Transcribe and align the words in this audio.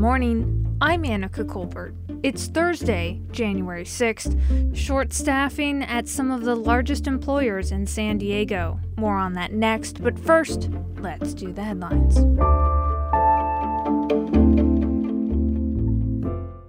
morning. 0.00 0.78
I'm 0.80 1.02
Annika 1.02 1.46
Colbert. 1.46 1.94
It's 2.22 2.46
Thursday, 2.46 3.20
January 3.32 3.84
6th. 3.84 4.74
Short 4.74 5.12
staffing 5.12 5.82
at 5.82 6.08
some 6.08 6.30
of 6.30 6.44
the 6.44 6.54
largest 6.54 7.06
employers 7.06 7.70
in 7.70 7.86
San 7.86 8.16
Diego. 8.16 8.80
More 8.96 9.18
on 9.18 9.34
that 9.34 9.52
next, 9.52 10.02
but 10.02 10.18
first, 10.18 10.70
let's 10.96 11.34
do 11.34 11.52
the 11.52 11.62
headlines. 11.62 12.18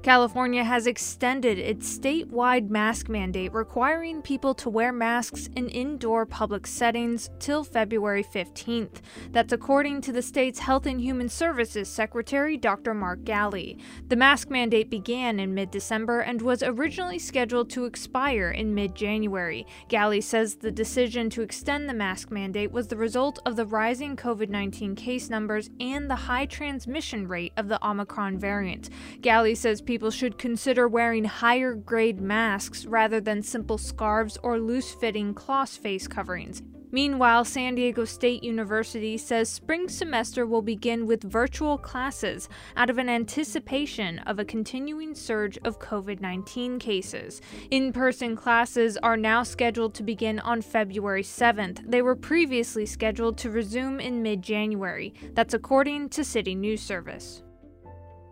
California 0.04 0.64
has 0.64 0.88
extended 0.88 1.60
its 1.60 2.00
statewide 2.00 2.72
mask 2.72 3.08
mandate 3.08 3.54
requiring 3.54 4.20
people 4.20 4.56
to 4.56 4.68
wear 4.68 4.92
masks 4.92 5.48
in 5.56 5.70
indoor 5.70 6.26
public 6.26 6.66
settings 6.66 7.30
till 7.38 7.64
February 7.64 8.24
15th. 8.24 9.02
That's 9.32 9.54
according 9.54 10.02
to 10.02 10.12
the 10.12 10.24
state's 10.24 10.58
Health 10.58 10.88
and 10.88 11.00
Human 11.00 11.30
Services 11.30 11.88
Secretary 11.88 12.58
Dr. 12.58 12.96
Mark 12.96 13.20
Ghaly. 13.26 13.80
The 14.08 14.16
mask 14.16 14.50
mandate 14.50 14.90
began 14.90 15.40
in 15.40 15.54
mid 15.54 15.70
December 15.70 16.22
and 16.22 16.42
was 16.42 16.64
originally 16.64 17.20
scheduled 17.20 17.70
to 17.70 17.86
expire 17.86 18.50
in 18.50 18.74
mid 18.74 18.96
January. 18.96 19.68
Ghaly 19.88 20.24
says 20.24 20.56
the 20.56 20.72
decision 20.72 21.30
to 21.30 21.44
extend 21.44 21.88
the 21.88 21.94
mask 21.94 22.32
mandate 22.32 22.72
was 22.72 22.88
the 22.88 22.98
result 22.98 23.38
of 23.46 23.56
the 23.56 23.68
rising 23.68 24.16
COVID 24.16 24.50
19 24.50 24.96
case 24.96 25.30
numbers 25.30 25.70
and 25.80 26.10
the 26.10 26.16
high 26.16 26.48
transmission 26.48 27.28
rate 27.28 27.54
of 27.56 27.68
the 27.68 27.80
Omicron 27.88 28.40
variant. 28.40 28.90
Ghaly 29.22 29.56
says 29.56 29.80
people 29.92 30.10
should 30.10 30.38
consider 30.38 30.88
wearing 30.88 31.26
higher 31.26 31.74
grade 31.74 32.22
masks 32.22 32.86
rather 32.86 33.20
than 33.20 33.44
simple 33.44 33.78
scarves 33.78 34.38
or 34.42 34.58
loose 34.58 34.94
fitting 34.94 35.34
cloth 35.34 35.76
face 35.76 36.08
coverings. 36.08 36.62
Meanwhile, 36.94 37.44
San 37.44 37.76
Diego 37.76 38.06
State 38.06 38.42
University 38.42 39.18
says 39.18 39.50
spring 39.50 39.90
semester 39.90 40.46
will 40.48 40.62
begin 40.62 41.06
with 41.06 41.24
virtual 41.24 41.78
classes 41.78 42.48
out 42.78 42.90
of 42.90 43.00
an 43.00 43.10
anticipation 43.10 44.20
of 44.20 44.40
a 44.40 44.46
continuing 44.46 45.14
surge 45.14 45.58
of 45.66 45.80
COVID 45.80 46.22
19 46.22 46.80
cases. 46.80 47.42
In 47.70 47.92
person 47.92 48.38
classes 48.38 48.96
are 48.96 49.18
now 49.18 49.44
scheduled 49.44 49.94
to 49.96 50.04
begin 50.04 50.40
on 50.40 50.62
February 50.62 51.24
7th. 51.24 51.84
They 51.86 52.02
were 52.02 52.16
previously 52.16 52.86
scheduled 52.86 53.38
to 53.40 53.50
resume 53.50 54.00
in 54.00 54.24
mid 54.24 54.42
January. 54.42 55.14
That's 55.34 55.54
according 55.54 56.12
to 56.12 56.24
City 56.24 56.56
News 56.56 56.82
Service. 56.82 57.44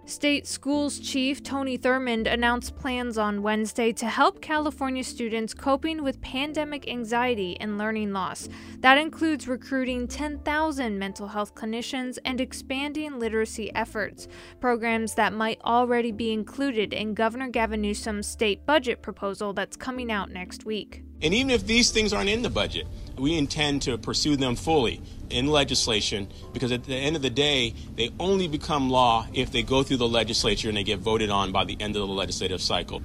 State 0.10 0.48
Schools 0.48 1.00
Chief 1.00 1.44
Tony 1.44 1.78
Thurmond 1.78 2.32
announced 2.32 2.76
plans 2.76 3.18
on 3.18 3.44
Wednesday 3.44 3.94
to 3.94 4.08
help 4.08 4.42
California 4.42 5.04
students 5.04 5.54
coping 5.54 6.02
with 6.02 6.20
pandemic 6.22 6.90
anxiety 6.90 7.56
and 7.60 7.78
learning 7.78 8.12
loss. 8.12 8.50
That 8.80 8.98
includes 8.98 9.48
recruiting 9.48 10.08
10,000 10.08 10.98
mental 10.98 11.28
health 11.28 11.54
clinicians 11.54 12.18
and 12.26 12.42
expanding 12.42 13.20
literacy 13.20 13.74
efforts, 13.76 14.28
programs 14.60 15.14
that 15.14 15.32
might 15.32 15.62
already 15.62 16.12
be 16.12 16.34
included 16.34 16.92
in 16.92 17.14
Governor 17.14 17.50
Gavin 17.50 17.82
Newsom's 17.82 18.28
state 18.28 18.66
budget 18.66 19.04
proposal 19.04 19.54
that's 19.54 19.78
coming 19.78 20.12
out 20.12 20.32
next 20.32 20.66
week. 20.66 21.04
And 21.22 21.34
even 21.34 21.50
if 21.50 21.68
these 21.68 21.92
things 21.92 22.14
aren't 22.14 22.30
in 22.30 22.42
the 22.42 22.50
budget, 22.50 22.88
we 23.18 23.38
intend 23.38 23.82
to 23.84 23.98
pursue 23.98 24.38
them 24.38 24.56
fully 24.56 25.02
in 25.30 25.48
legislation 25.48 26.28
because 26.54 26.72
at 26.72 26.86
the 26.86 26.96
end 26.96 27.16
of 27.16 27.22
the 27.22 27.30
day, 27.30 27.74
they 27.96 28.12
only 28.20 28.48
become 28.48 28.90
law 28.90 29.28
if 29.34 29.52
they 29.52 29.62
go 29.62 29.84
through 29.84 29.98
the 29.98 30.08
legislature 30.08 30.70
and 30.70 30.78
they 30.78 30.84
get 30.84 31.00
voted 31.00 31.30
on 31.30 31.52
by 31.52 31.66
the 31.66 31.76
end 31.82 31.96
of 31.96 32.08
the 32.08 32.14
legislative 32.14 32.62
cycle. 32.62 33.02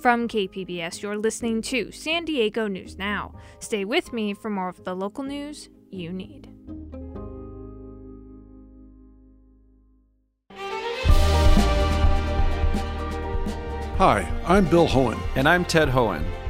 From 0.00 0.28
KPBS, 0.28 1.02
you're 1.02 1.18
listening 1.18 1.62
to 1.62 1.92
San 1.92 2.24
Diego 2.24 2.66
News 2.66 2.98
Now. 2.98 3.34
Stay 3.60 3.84
with 3.84 4.12
me 4.12 4.34
for 4.34 4.50
more 4.50 4.68
of 4.68 4.82
the 4.84 4.96
local 4.96 5.22
news 5.22 5.68
you 5.90 6.12
need. 6.12 6.48
Hi, 13.98 14.26
I'm 14.46 14.64
Bill 14.64 14.88
Hoehn. 14.88 15.20
And 15.36 15.46
I'm 15.46 15.66
Ted 15.66 15.88
Hoehn. 15.88 16.24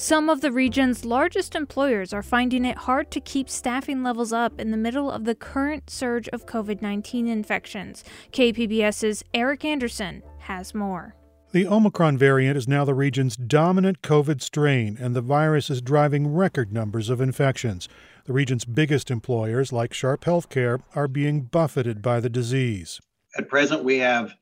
Some 0.00 0.30
of 0.30 0.40
the 0.40 0.50
region's 0.50 1.04
largest 1.04 1.54
employers 1.54 2.14
are 2.14 2.22
finding 2.22 2.64
it 2.64 2.78
hard 2.78 3.10
to 3.10 3.20
keep 3.20 3.50
staffing 3.50 4.02
levels 4.02 4.32
up 4.32 4.58
in 4.58 4.70
the 4.70 4.78
middle 4.78 5.10
of 5.10 5.26
the 5.26 5.34
current 5.34 5.90
surge 5.90 6.26
of 6.28 6.46
COVID 6.46 6.80
19 6.80 7.28
infections. 7.28 8.02
KPBS's 8.32 9.22
Eric 9.34 9.62
Anderson 9.62 10.22
has 10.38 10.74
more. 10.74 11.14
The 11.52 11.66
Omicron 11.66 12.16
variant 12.16 12.56
is 12.56 12.66
now 12.66 12.86
the 12.86 12.94
region's 12.94 13.36
dominant 13.36 14.00
COVID 14.00 14.40
strain, 14.40 14.96
and 14.98 15.14
the 15.14 15.20
virus 15.20 15.68
is 15.68 15.82
driving 15.82 16.32
record 16.32 16.72
numbers 16.72 17.10
of 17.10 17.20
infections. 17.20 17.86
The 18.24 18.32
region's 18.32 18.64
biggest 18.64 19.10
employers, 19.10 19.70
like 19.70 19.92
Sharp 19.92 20.24
Healthcare, 20.24 20.80
are 20.94 21.08
being 21.08 21.42
buffeted 21.42 22.00
by 22.00 22.20
the 22.20 22.30
disease. 22.30 23.00
At 23.36 23.50
present, 23.50 23.84
we 23.84 23.98
have 23.98 24.32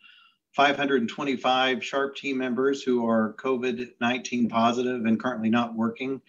525 0.59 1.85
Sharp 1.85 2.17
team 2.17 2.37
members 2.37 2.83
who 2.83 3.07
are 3.07 3.35
COVID 3.35 3.93
19 4.01 4.49
positive 4.49 5.05
and 5.05 5.23
currently 5.23 5.49
not 5.49 5.77
working. 5.77 6.21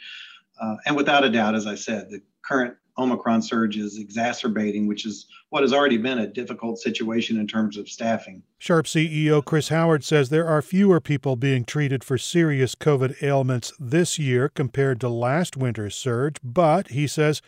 Uh, 0.62 0.76
and 0.86 0.96
without 0.96 1.24
a 1.24 1.32
doubt, 1.32 1.56
as 1.56 1.66
I 1.66 1.74
said, 1.74 2.12
the 2.12 2.22
current 2.44 2.76
Omicron 2.96 3.42
surge 3.42 3.76
is 3.76 3.98
exacerbating, 3.98 4.86
which 4.86 5.08
is 5.08 5.26
what 5.50 5.64
has 5.64 5.74
already 5.74 5.98
been 5.98 6.20
a 6.20 6.28
difficult 6.28 6.78
situation 6.78 7.40
in 7.40 7.48
terms 7.48 7.76
of 7.76 7.90
staffing. 7.90 8.44
Sharp 8.60 8.86
CEO 8.86 9.44
Chris 9.44 9.70
Howard 9.70 10.04
says 10.04 10.30
there 10.30 10.48
are 10.48 10.62
fewer 10.62 11.00
people 11.00 11.36
being 11.36 11.66
treated 11.66 12.04
for 12.04 12.20
serious 12.20 12.76
COVID 12.76 13.24
ailments 13.24 13.74
this 13.80 14.20
year 14.20 14.48
compared 14.48 15.02
to 15.02 15.10
last 15.10 15.58
winter's 15.58 15.96
surge, 15.96 16.36
but 16.44 16.90
he 16.90 17.08
says 17.08 17.42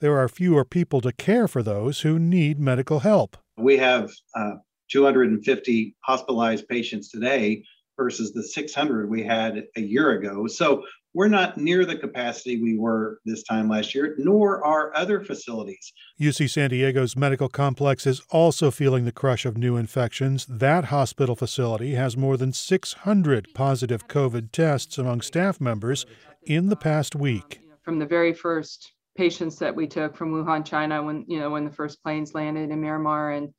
there 0.00 0.18
are 0.18 0.28
fewer 0.28 0.66
people 0.66 1.00
to 1.00 1.12
care 1.12 1.48
for 1.48 1.62
those 1.62 2.00
who 2.00 2.18
need 2.18 2.60
medical 2.60 2.98
help. 2.98 3.38
We 3.56 3.78
have 3.78 4.12
uh, 4.34 4.56
250 4.90 5.96
hospitalized 6.00 6.68
patients 6.68 7.10
today 7.10 7.62
versus 7.96 8.32
the 8.32 8.42
600 8.42 9.08
we 9.08 9.22
had 9.22 9.64
a 9.76 9.80
year 9.80 10.12
ago. 10.12 10.46
So 10.46 10.84
we're 11.14 11.28
not 11.28 11.56
near 11.56 11.86
the 11.86 11.96
capacity 11.96 12.62
we 12.62 12.76
were 12.76 13.20
this 13.24 13.42
time 13.42 13.70
last 13.70 13.94
year, 13.94 14.14
nor 14.18 14.62
are 14.62 14.94
other 14.94 15.24
facilities. 15.24 15.94
UC 16.20 16.50
San 16.50 16.68
Diego's 16.68 17.16
medical 17.16 17.48
complex 17.48 18.06
is 18.06 18.20
also 18.30 18.70
feeling 18.70 19.06
the 19.06 19.12
crush 19.12 19.46
of 19.46 19.56
new 19.56 19.78
infections. 19.78 20.44
That 20.44 20.86
hospital 20.86 21.34
facility 21.34 21.94
has 21.94 22.18
more 22.18 22.36
than 22.36 22.52
600 22.52 23.48
positive 23.54 24.08
COVID 24.08 24.52
tests 24.52 24.98
among 24.98 25.22
staff 25.22 25.58
members 25.58 26.04
in 26.42 26.68
the 26.68 26.76
past 26.76 27.14
week. 27.14 27.60
From 27.82 27.98
the 27.98 28.04
very 28.04 28.34
first 28.34 28.92
patients 29.16 29.56
that 29.56 29.74
we 29.74 29.86
took 29.86 30.14
from 30.14 30.32
Wuhan, 30.32 30.66
China, 30.66 31.02
when 31.02 31.24
you 31.26 31.40
know 31.40 31.48
when 31.48 31.64
the 31.64 31.72
first 31.72 32.02
planes 32.02 32.34
landed 32.34 32.70
in 32.70 32.80
Miramar 32.80 33.32
and 33.32 33.54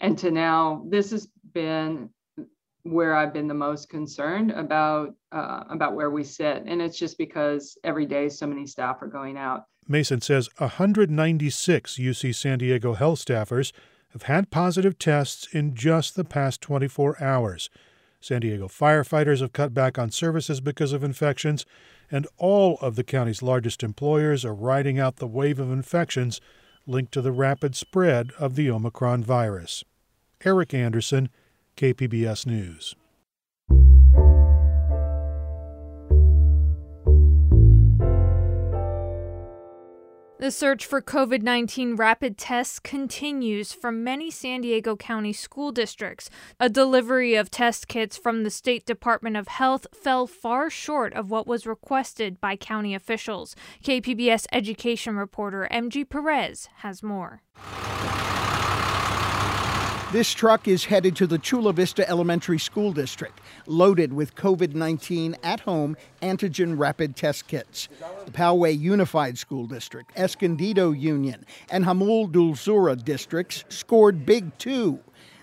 and 0.00 0.18
to 0.18 0.30
now 0.30 0.84
this 0.88 1.10
has 1.10 1.28
been 1.52 2.10
where 2.84 3.14
I've 3.14 3.32
been 3.32 3.48
the 3.48 3.54
most 3.54 3.88
concerned 3.88 4.50
about 4.50 5.14
uh, 5.32 5.64
about 5.70 5.94
where 5.94 6.10
we 6.10 6.22
sit, 6.22 6.64
and 6.66 6.80
it's 6.82 6.98
just 6.98 7.18
because 7.18 7.78
every 7.82 8.06
day 8.06 8.28
so 8.28 8.46
many 8.46 8.66
staff 8.66 9.02
are 9.02 9.08
going 9.08 9.36
out. 9.36 9.64
Maysent 9.88 10.22
says 10.22 10.48
196 10.58 11.98
UC 11.98 12.34
San 12.34 12.58
Diego 12.58 12.94
health 12.94 13.24
staffers 13.24 13.72
have 14.12 14.22
had 14.22 14.50
positive 14.50 14.98
tests 14.98 15.48
in 15.52 15.74
just 15.74 16.14
the 16.14 16.24
past 16.24 16.60
24 16.60 17.22
hours. 17.22 17.68
San 18.20 18.40
Diego 18.40 18.68
firefighters 18.68 19.40
have 19.40 19.52
cut 19.52 19.74
back 19.74 19.98
on 19.98 20.10
services 20.10 20.60
because 20.60 20.92
of 20.92 21.04
infections, 21.04 21.66
and 22.10 22.26
all 22.38 22.78
of 22.80 22.96
the 22.96 23.04
county's 23.04 23.42
largest 23.42 23.82
employers 23.82 24.44
are 24.44 24.54
riding 24.54 24.98
out 24.98 25.16
the 25.16 25.26
wave 25.26 25.58
of 25.58 25.70
infections 25.70 26.40
linked 26.86 27.12
to 27.12 27.22
the 27.22 27.32
rapid 27.32 27.74
spread 27.74 28.32
of 28.38 28.56
the 28.56 28.70
Omicron 28.70 29.22
virus. 29.22 29.84
Eric 30.44 30.74
Anderson, 30.74 31.28
KPBS 31.76 32.46
News. 32.46 32.94
The 40.44 40.50
search 40.50 40.84
for 40.84 41.00
COVID 41.00 41.40
19 41.40 41.96
rapid 41.96 42.36
tests 42.36 42.78
continues 42.78 43.72
from 43.72 44.04
many 44.04 44.30
San 44.30 44.60
Diego 44.60 44.94
County 44.94 45.32
school 45.32 45.72
districts. 45.72 46.28
A 46.60 46.68
delivery 46.68 47.34
of 47.34 47.50
test 47.50 47.88
kits 47.88 48.18
from 48.18 48.42
the 48.42 48.50
State 48.50 48.84
Department 48.84 49.38
of 49.38 49.48
Health 49.48 49.86
fell 49.94 50.26
far 50.26 50.68
short 50.68 51.14
of 51.14 51.30
what 51.30 51.46
was 51.46 51.66
requested 51.66 52.42
by 52.42 52.56
county 52.56 52.94
officials. 52.94 53.56
KPBS 53.82 54.44
education 54.52 55.16
reporter 55.16 55.66
MG 55.72 56.06
Perez 56.06 56.68
has 56.80 57.02
more. 57.02 57.40
This 60.14 60.32
truck 60.32 60.68
is 60.68 60.84
headed 60.84 61.16
to 61.16 61.26
the 61.26 61.40
Chula 61.40 61.72
Vista 61.72 62.08
Elementary 62.08 62.60
School 62.60 62.92
District, 62.92 63.36
loaded 63.66 64.12
with 64.12 64.36
COVID 64.36 64.72
19 64.72 65.34
at 65.42 65.58
home 65.58 65.96
antigen 66.22 66.78
rapid 66.78 67.16
test 67.16 67.48
kits. 67.48 67.88
The 68.24 68.30
Poway 68.30 68.78
Unified 68.78 69.38
School 69.38 69.66
District, 69.66 70.12
Escondido 70.16 70.92
Union, 70.92 71.44
and 71.68 71.84
Jamul 71.84 72.30
Dulzura 72.30 72.94
districts 73.04 73.64
scored 73.68 74.24
big 74.24 74.56
too. 74.56 75.00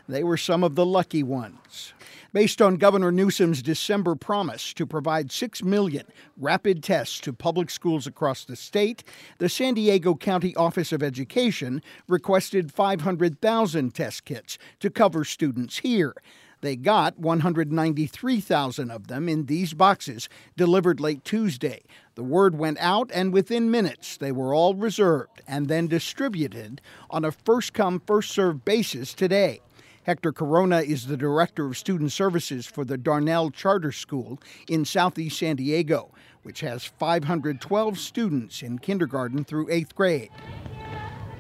They 0.08 0.24
were 0.24 0.38
some 0.38 0.64
of 0.64 0.76
the 0.76 0.86
lucky 0.86 1.22
ones 1.22 1.92
based 2.34 2.62
on 2.62 2.78
Governor 2.78 3.12
Newsom's 3.12 3.62
December 3.62 4.16
promise 4.16 4.74
to 4.74 4.86
provide 4.86 5.32
6 5.32 5.64
million 5.64 6.06
rapid 6.38 6.84
tests 6.84 7.20
to 7.22 7.34
public 7.34 7.70
schools 7.70 8.08
across 8.08 8.46
the 8.46 8.56
state, 8.56 9.04
the 9.38 9.50
San 9.50 9.74
Diego 9.74 10.16
County 10.16 10.56
Office 10.56 10.92
of 10.92 11.04
Education 11.04 11.82
requested 12.08 12.72
500,000 12.72 13.94
test 13.94 14.26
kits 14.26 14.58
to 14.80 14.90
cover 14.90 15.24
students 15.24 15.80
here. 15.80 16.14
They 16.62 16.76
got 16.76 17.18
193,000 17.18 18.92
of 18.92 19.08
them 19.08 19.28
in 19.28 19.48
these 19.48 19.74
boxes 19.74 20.30
delivered 20.56 21.00
late 21.00 21.26
Tuesday. 21.26 21.82
The 22.14 22.24
word 22.24 22.56
went 22.56 22.78
out, 22.80 23.10
and 23.14 23.34
within 23.34 23.72
minutes, 23.72 24.18
they 24.18 24.32
were 24.32 24.54
all 24.54 24.76
reserved 24.76 25.42
and 25.48 25.68
then 25.68 25.88
distributed 25.88 26.80
on 27.10 27.26
a 27.26 27.32
first 27.32 27.74
come, 27.74 28.00
first 28.06 28.30
served 28.32 28.64
basis 28.64 29.16
today. 29.16 29.62
Hector 30.04 30.32
Corona 30.32 30.80
is 30.80 31.06
the 31.06 31.16
Director 31.16 31.68
of 31.68 31.78
Student 31.78 32.12
Services 32.12 32.66
for 32.66 32.84
the 32.84 32.98
Darnall 32.98 33.54
Charter 33.54 33.92
School 33.92 34.42
in 34.68 34.84
Southeast 34.84 35.38
San 35.38 35.58
Diego, 35.58 36.10
which 36.42 36.62
has 36.62 36.84
512 36.84 38.00
students 38.00 38.64
in 38.64 38.80
kindergarten 38.80 39.44
through 39.44 39.68
eighth 39.70 39.94
grade. 39.94 40.32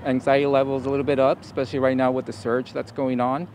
Anxiety 0.05 0.45
levels 0.45 0.85
a 0.85 0.91
little 0.91 1.05
bit 1.05 1.17
up, 1.17 1.41
especially 1.41 1.79
right 1.79 1.97
now 1.97 2.11
with 2.11 2.27
the 2.27 2.33
surge 2.33 2.71
that's 2.71 2.91
going 2.91 3.19
on. 3.19 3.47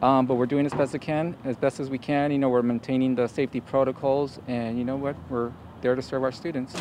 Um, 0.00 0.26
but 0.26 0.36
we're 0.36 0.46
doing 0.46 0.66
as 0.66 0.72
best 0.72 0.94
as 0.94 1.00
can, 1.00 1.36
as 1.44 1.56
best 1.56 1.80
as 1.80 1.90
we 1.90 1.98
can. 1.98 2.30
You 2.30 2.38
know, 2.38 2.48
we're 2.48 2.62
maintaining 2.62 3.16
the 3.16 3.26
safety 3.26 3.60
protocols, 3.60 4.38
and 4.46 4.78
you 4.78 4.84
know 4.84 4.96
what, 4.96 5.16
we're 5.28 5.52
there 5.80 5.96
to 5.96 6.02
serve 6.02 6.22
our 6.22 6.32
students. 6.32 6.74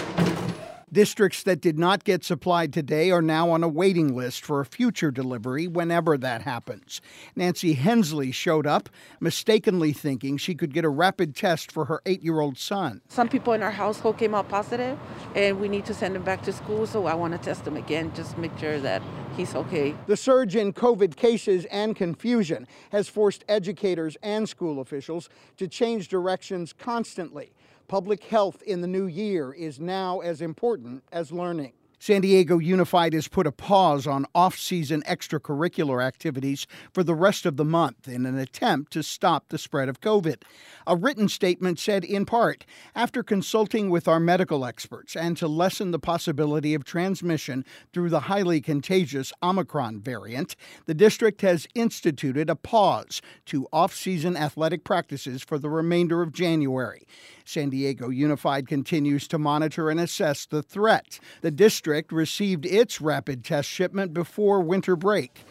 Districts 0.94 1.44
that 1.44 1.62
did 1.62 1.80
not 1.80 2.04
get 2.04 2.22
supplied 2.22 2.74
today 2.74 3.12
are 3.12 3.22
now 3.22 3.50
on 3.50 3.64
a 3.64 3.68
waiting 3.70 4.14
list 4.14 4.44
for 4.44 4.60
a 4.60 4.66
future 4.66 5.10
delivery 5.10 5.66
whenever 5.66 6.18
that 6.18 6.42
happens. 6.42 7.00
Nancy 7.34 7.74
Hensley 7.74 8.34
showed 8.34 8.68
up, 8.68 8.90
mistakenly 9.22 9.94
thinking 9.94 10.36
she 10.36 10.54
could 10.54 10.74
get 10.74 10.84
a 10.84 10.90
rapid 10.90 11.34
test 11.34 11.72
for 11.72 11.86
her 11.86 12.02
eight 12.06 12.22
year 12.22 12.42
old 12.42 12.58
son. 12.58 13.00
Some 13.08 13.30
people 13.30 13.54
in 13.54 13.64
our 13.64 13.72
household 13.72 14.18
came 14.18 14.36
out 14.36 14.50
positive, 14.50 15.00
and 15.34 15.62
we 15.62 15.70
need 15.70 15.86
to 15.86 15.94
send 15.94 16.14
him 16.14 16.24
back 16.24 16.44
to 16.44 16.52
school, 16.52 16.86
so 16.86 17.06
I 17.06 17.14
want 17.14 17.32
to 17.32 17.40
test 17.40 17.66
him 17.66 17.78
again, 17.78 18.12
just 18.14 18.38
make 18.38 18.58
sure 18.58 18.78
that 18.82 19.02
he's 19.38 19.56
okay. 19.56 19.96
The 20.08 20.18
surge 20.18 20.58
in 20.58 20.74
COVID 20.74 21.16
cases 21.16 21.64
and 21.72 21.96
confusion 21.96 22.68
has 22.92 23.08
forced 23.08 23.46
educators 23.48 24.18
and 24.22 24.50
school 24.50 24.82
officials 24.82 25.30
to 25.56 25.70
change 25.70 26.10
directions 26.10 26.74
constantly. 26.74 27.54
Public 27.92 28.24
health 28.24 28.62
in 28.62 28.80
the 28.80 28.88
new 28.88 29.06
year 29.06 29.52
is 29.52 29.78
now 29.78 30.22
as 30.22 30.42
important 30.42 31.04
as 31.12 31.34
learning. 31.34 31.74
San 32.00 32.22
Diego 32.22 32.58
Unified 32.58 33.14
has 33.14 33.28
put 33.28 33.46
a 33.46 33.52
pause 33.52 34.08
on 34.08 34.26
off 34.34 34.58
season 34.58 35.04
extracurricular 35.04 36.02
activities 36.02 36.66
for 36.94 37.04
the 37.04 37.14
rest 37.14 37.46
of 37.46 37.58
the 37.58 37.66
month 37.66 38.08
in 38.08 38.26
an 38.26 38.40
attempt 38.40 38.94
to 38.94 39.04
stop 39.04 39.50
the 39.50 39.58
spread 39.58 39.88
of 39.90 40.02
COVID. 40.02 40.42
A 40.88 40.96
written 40.96 41.28
statement 41.30 41.78
said, 41.80 42.04
in 42.04 42.26
part, 42.26 42.66
after 42.96 43.22
consulting 43.22 43.92
with 43.92 44.08
our 44.08 44.20
medical 44.20 44.66
experts 44.66 45.16
and 45.16 45.38
to 45.38 45.48
lessen 45.48 45.92
the 45.92 46.00
possibility 46.00 46.74
of 46.74 46.84
transmission 46.84 47.64
through 47.94 48.10
the 48.10 48.22
highly 48.22 48.62
contagious 48.62 49.32
Omicron 49.44 50.00
variant, 50.00 50.56
the 50.86 50.96
district 50.96 51.42
has 51.42 51.68
instituted 51.76 52.50
a 52.50 52.56
pause 52.56 53.22
to 53.46 53.68
off 53.72 53.94
season 53.94 54.36
athletic 54.36 54.84
practices 54.84 55.44
for 55.44 55.60
the 55.60 55.70
remainder 55.70 56.24
of 56.24 56.32
January. 56.32 57.06
San 57.52 57.70
Diego 57.70 58.08
Unified 58.08 58.66
continues 58.66 59.28
to 59.28 59.38
monitor 59.38 59.90
and 59.90 60.00
assess 60.00 60.46
the 60.46 60.64
threat. 60.64 61.20
The 61.42 61.52
district 61.52 62.14
received 62.14 62.66
its 62.66 63.02
rapid 63.02 63.44
test 63.44 63.68
shipment 63.68 64.14
before 64.14 64.62
winter 64.62 64.96
break. 64.96 65.44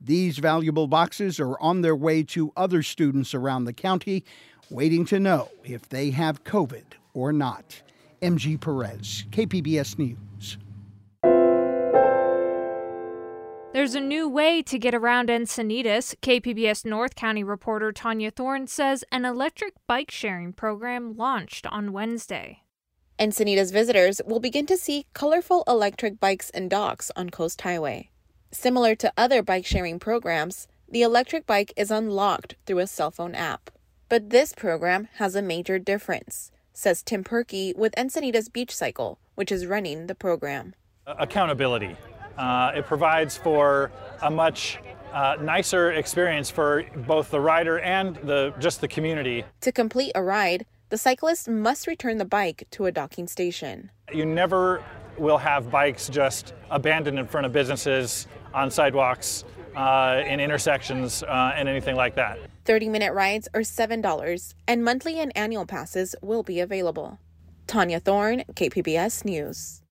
These 0.00 0.38
valuable 0.38 0.86
boxes 0.86 1.40
are 1.40 1.58
on 1.58 1.80
their 1.80 1.96
way 1.96 2.22
to 2.24 2.52
other 2.56 2.84
students 2.84 3.34
around 3.34 3.64
the 3.64 3.72
county, 3.72 4.24
waiting 4.70 5.04
to 5.06 5.18
know 5.18 5.50
if 5.64 5.88
they 5.88 6.10
have 6.12 6.44
COVID 6.44 6.84
or 7.12 7.32
not. 7.32 7.82
MG 8.22 8.60
Perez, 8.60 9.24
KPBS 9.32 9.98
News. 9.98 10.58
There's 13.70 13.94
a 13.94 14.00
new 14.00 14.26
way 14.26 14.62
to 14.62 14.78
get 14.78 14.94
around 14.94 15.28
Encinitas. 15.28 16.16
KPBS 16.22 16.86
North 16.86 17.14
County 17.14 17.44
reporter 17.44 17.92
Tanya 17.92 18.30
Thorne 18.30 18.66
says 18.66 19.04
an 19.12 19.26
electric 19.26 19.74
bike 19.86 20.10
sharing 20.10 20.54
program 20.54 21.14
launched 21.18 21.66
on 21.66 21.92
Wednesday. 21.92 22.62
Encinitas 23.18 23.70
visitors 23.70 24.22
will 24.24 24.40
begin 24.40 24.64
to 24.64 24.78
see 24.78 25.04
colorful 25.12 25.64
electric 25.68 26.18
bikes 26.18 26.48
and 26.50 26.70
docks 26.70 27.10
on 27.14 27.28
Coast 27.28 27.60
Highway. 27.60 28.10
Similar 28.52 28.94
to 28.96 29.12
other 29.18 29.42
bike 29.42 29.66
sharing 29.66 29.98
programs, 29.98 30.66
the 30.88 31.02
electric 31.02 31.46
bike 31.46 31.74
is 31.76 31.90
unlocked 31.90 32.56
through 32.64 32.78
a 32.78 32.86
cell 32.86 33.10
phone 33.10 33.34
app. 33.34 33.70
But 34.08 34.30
this 34.30 34.54
program 34.54 35.08
has 35.16 35.34
a 35.34 35.42
major 35.42 35.78
difference, 35.78 36.50
says 36.72 37.02
Tim 37.02 37.22
Perky 37.22 37.74
with 37.76 37.94
Encinitas 37.96 38.50
Beach 38.50 38.74
Cycle, 38.74 39.18
which 39.34 39.52
is 39.52 39.66
running 39.66 40.06
the 40.06 40.14
program. 40.14 40.74
Accountability. 41.06 41.94
Uh, 42.38 42.72
it 42.74 42.86
provides 42.86 43.36
for 43.36 43.90
a 44.22 44.30
much 44.30 44.78
uh, 45.12 45.36
nicer 45.40 45.92
experience 45.92 46.50
for 46.50 46.84
both 47.06 47.30
the 47.30 47.40
rider 47.40 47.80
and 47.80 48.16
the 48.16 48.54
just 48.58 48.80
the 48.80 48.88
community. 48.88 49.44
To 49.62 49.72
complete 49.72 50.12
a 50.14 50.22
ride, 50.22 50.64
the 50.90 50.98
cyclist 50.98 51.48
must 51.48 51.86
return 51.86 52.18
the 52.18 52.24
bike 52.24 52.66
to 52.72 52.86
a 52.86 52.92
docking 52.92 53.26
station. 53.26 53.90
You 54.12 54.24
never 54.24 54.82
will 55.18 55.38
have 55.38 55.70
bikes 55.70 56.08
just 56.08 56.54
abandoned 56.70 57.18
in 57.18 57.26
front 57.26 57.44
of 57.44 57.52
businesses, 57.52 58.26
on 58.54 58.70
sidewalks, 58.70 59.44
uh, 59.76 60.22
in 60.26 60.40
intersections, 60.40 61.22
uh, 61.24 61.52
and 61.56 61.68
anything 61.68 61.96
like 61.96 62.14
that. 62.14 62.38
30 62.64 62.88
minute 62.88 63.12
rides 63.12 63.48
are 63.54 63.62
$7, 63.62 64.54
and 64.66 64.84
monthly 64.84 65.18
and 65.18 65.32
annual 65.36 65.66
passes 65.66 66.14
will 66.22 66.42
be 66.42 66.60
available. 66.60 67.18
Tanya 67.66 68.00
Thorne, 68.00 68.44
KPBS 68.54 69.24
News. 69.24 69.82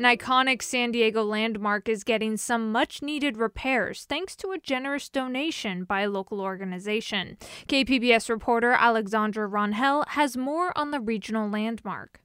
An 0.00 0.06
iconic 0.06 0.62
San 0.62 0.92
Diego 0.92 1.22
landmark 1.22 1.86
is 1.86 2.04
getting 2.04 2.38
some 2.38 2.72
much 2.72 3.02
needed 3.02 3.36
repairs 3.36 4.06
thanks 4.08 4.34
to 4.36 4.50
a 4.50 4.58
generous 4.58 5.10
donation 5.10 5.84
by 5.84 6.00
a 6.00 6.08
local 6.08 6.40
organization. 6.40 7.36
KPBS 7.68 8.30
reporter 8.30 8.72
Alexandra 8.72 9.46
Rangel 9.46 10.08
has 10.08 10.38
more 10.38 10.72
on 10.74 10.90
the 10.90 11.00
regional 11.00 11.50
landmark. 11.50 12.22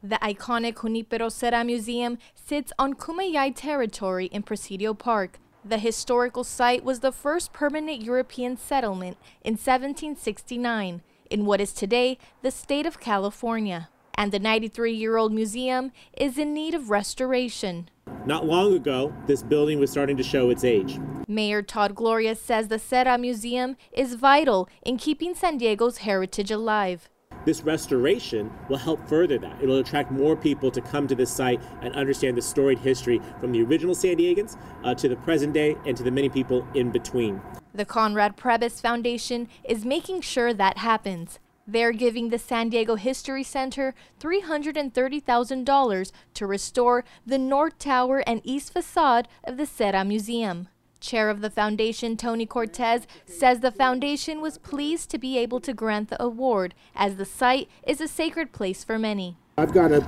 The 0.00 0.20
iconic 0.22 0.80
Junipero 0.80 1.28
Serra 1.28 1.64
Museum 1.64 2.18
sits 2.36 2.72
on 2.78 2.94
Kumeyaay 2.94 3.56
territory 3.56 4.26
in 4.26 4.44
Presidio 4.44 4.94
Park. 4.94 5.40
The 5.64 5.78
historical 5.78 6.44
site 6.44 6.84
was 6.84 7.00
the 7.00 7.10
first 7.10 7.52
permanent 7.52 8.02
European 8.02 8.56
settlement 8.56 9.16
in 9.42 9.54
1769 9.54 11.02
in 11.30 11.44
what 11.46 11.60
is 11.60 11.72
today 11.72 12.16
the 12.42 12.52
state 12.52 12.86
of 12.86 13.00
California 13.00 13.88
and 14.16 14.32
the 14.32 14.38
93 14.38 14.92
year 14.92 15.16
old 15.16 15.32
museum 15.32 15.92
is 16.16 16.38
in 16.38 16.54
need 16.54 16.74
of 16.74 16.90
restoration. 16.90 17.88
Not 18.24 18.46
long 18.46 18.74
ago, 18.74 19.14
this 19.26 19.42
building 19.42 19.78
was 19.78 19.90
starting 19.90 20.16
to 20.16 20.22
show 20.22 20.50
its 20.50 20.64
age. 20.64 20.98
Mayor 21.28 21.62
Todd 21.62 21.94
Gloria 21.94 22.34
says 22.34 22.68
the 22.68 22.78
Serra 22.78 23.18
Museum 23.18 23.76
is 23.92 24.14
vital 24.14 24.68
in 24.82 24.96
keeping 24.96 25.34
San 25.34 25.58
Diego's 25.58 25.98
heritage 25.98 26.50
alive. 26.50 27.08
This 27.44 27.62
restoration 27.62 28.52
will 28.68 28.76
help 28.78 29.06
further 29.08 29.38
that. 29.38 29.62
It'll 29.62 29.78
attract 29.78 30.10
more 30.10 30.34
people 30.34 30.72
to 30.72 30.80
come 30.80 31.06
to 31.06 31.14
this 31.14 31.30
site 31.30 31.60
and 31.80 31.94
understand 31.94 32.36
the 32.36 32.42
storied 32.42 32.80
history 32.80 33.20
from 33.38 33.52
the 33.52 33.62
original 33.62 33.94
San 33.94 34.16
Diegans 34.16 34.56
uh, 34.82 34.94
to 34.94 35.08
the 35.08 35.14
present 35.16 35.52
day 35.52 35.76
and 35.86 35.96
to 35.96 36.02
the 36.02 36.10
many 36.10 36.28
people 36.28 36.66
in 36.74 36.90
between. 36.90 37.40
The 37.72 37.84
Conrad 37.84 38.36
Prebys 38.36 38.80
Foundation 38.80 39.48
is 39.62 39.84
making 39.84 40.22
sure 40.22 40.52
that 40.52 40.78
happens. 40.78 41.38
They're 41.68 41.92
giving 41.92 42.28
the 42.28 42.38
San 42.38 42.68
Diego 42.68 42.94
History 42.94 43.42
Center 43.42 43.92
$330,000 44.20 46.12
to 46.34 46.46
restore 46.46 47.04
the 47.26 47.38
north 47.38 47.78
tower 47.78 48.22
and 48.26 48.40
east 48.44 48.72
facade 48.72 49.26
of 49.42 49.56
the 49.56 49.66
Serra 49.66 50.04
Museum. 50.04 50.68
Chair 51.00 51.28
of 51.28 51.40
the 51.40 51.50
foundation, 51.50 52.16
Tony 52.16 52.46
Cortez, 52.46 53.08
says 53.26 53.60
the 53.60 53.72
foundation 53.72 54.40
was 54.40 54.58
pleased 54.58 55.10
to 55.10 55.18
be 55.18 55.36
able 55.38 55.60
to 55.60 55.74
grant 55.74 56.08
the 56.08 56.22
award 56.22 56.74
as 56.94 57.16
the 57.16 57.24
site 57.24 57.68
is 57.86 58.00
a 58.00 58.08
sacred 58.08 58.52
place 58.52 58.84
for 58.84 58.98
many. 58.98 59.36
I've 59.58 59.72
got 59.72 59.90
a, 59.90 60.06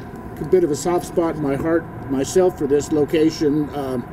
bit 0.51 0.63
of 0.63 0.71
a 0.71 0.77
soft 0.77 1.07
spot 1.07 1.35
in 1.35 1.43
my 1.43 1.57
heart 1.57 1.85
myself 2.11 2.57
for 2.57 2.69
this 2.69 2.93
location. 2.93 3.69
Um, 3.75 4.07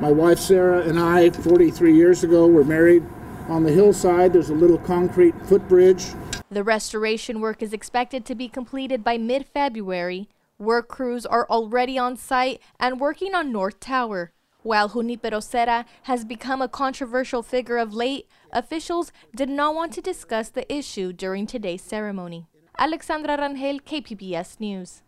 my 0.00 0.10
wife 0.10 0.40
Sarah 0.40 0.80
and 0.80 0.98
I, 0.98 1.30
43 1.30 1.94
years 1.94 2.24
ago, 2.24 2.48
were 2.48 2.64
married 2.64 3.04
on 3.48 3.62
the 3.62 3.70
hillside. 3.70 4.32
There's 4.32 4.50
a 4.50 4.54
little 4.54 4.78
concrete 4.78 5.34
footbridge. 5.46 6.06
The 6.52 6.62
restoration 6.62 7.40
work 7.40 7.62
is 7.62 7.72
expected 7.72 8.26
to 8.26 8.34
be 8.34 8.46
completed 8.46 9.02
by 9.02 9.16
mid 9.16 9.46
February. 9.46 10.28
Work 10.58 10.86
crews 10.86 11.24
are 11.24 11.46
already 11.48 11.96
on 11.96 12.18
site 12.18 12.60
and 12.78 13.00
working 13.00 13.34
on 13.34 13.50
North 13.50 13.80
Tower. 13.80 14.32
While 14.62 14.90
Junipero 14.90 15.40
Serra 15.40 15.86
has 16.02 16.26
become 16.26 16.60
a 16.60 16.68
controversial 16.68 17.42
figure 17.42 17.78
of 17.78 17.94
late, 17.94 18.28
officials 18.52 19.12
did 19.34 19.48
not 19.48 19.74
want 19.74 19.94
to 19.94 20.02
discuss 20.02 20.50
the 20.50 20.70
issue 20.70 21.14
during 21.14 21.46
today's 21.46 21.82
ceremony. 21.82 22.48
Alexandra 22.78 23.38
Rangel, 23.38 23.80
KPBS 23.80 24.60
News. 24.60 25.00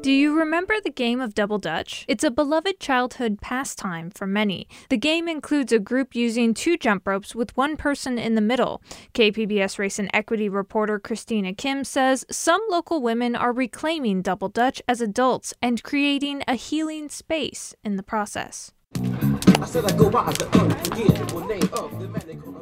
Do 0.00 0.12
you 0.12 0.38
remember 0.38 0.76
the 0.80 0.90
game 0.90 1.20
of 1.20 1.34
Double 1.34 1.58
Dutch? 1.58 2.04
It's 2.06 2.22
a 2.22 2.30
beloved 2.30 2.78
childhood 2.78 3.40
pastime 3.40 4.10
for 4.10 4.28
many. 4.28 4.68
The 4.90 4.96
game 4.96 5.28
includes 5.28 5.72
a 5.72 5.80
group 5.80 6.14
using 6.14 6.54
two 6.54 6.76
jump 6.76 7.04
ropes 7.04 7.34
with 7.34 7.56
one 7.56 7.76
person 7.76 8.16
in 8.16 8.36
the 8.36 8.40
middle. 8.40 8.80
KPBS 9.14 9.76
race 9.76 9.98
and 9.98 10.08
equity 10.14 10.48
reporter 10.48 11.00
Christina 11.00 11.52
Kim 11.52 11.82
says 11.82 12.24
some 12.30 12.60
local 12.70 13.02
women 13.02 13.34
are 13.34 13.52
reclaiming 13.52 14.22
Double 14.22 14.48
Dutch 14.48 14.80
as 14.86 15.00
adults 15.00 15.52
and 15.60 15.82
creating 15.82 16.44
a 16.46 16.54
healing 16.54 17.08
space 17.08 17.74
in 17.82 17.96
the 17.96 18.04
process. 18.04 18.72